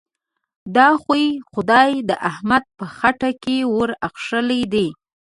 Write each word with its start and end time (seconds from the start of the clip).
دا 0.75 0.89
خوی؛ 1.01 1.25
خدای 1.51 1.91
د 2.09 2.11
احمد 2.29 2.63
په 2.77 2.85
خټه 2.97 3.31
کې 3.43 3.57
ور 3.75 3.91
اخښلی 4.07 4.61
دی. 4.73 4.87